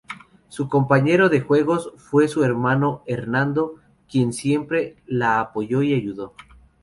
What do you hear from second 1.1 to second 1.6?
de